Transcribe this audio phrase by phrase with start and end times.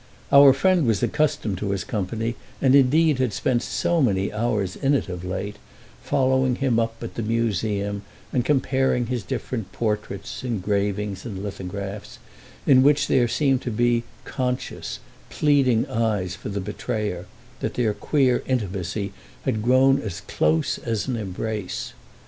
[0.33, 4.95] Our friend was accustomed to his company and indeed had spent so many hours in
[4.95, 5.57] it of late,
[6.01, 8.01] following him up at the museum
[8.33, 12.17] and comparing his different portraits, engravings and lithographs,
[12.65, 14.97] in which there seemed to be conscious,
[15.29, 17.27] pleading eyes for the betrayer,
[17.59, 19.13] that their queer intimacy
[19.45, 21.93] had grown as close as an embrace.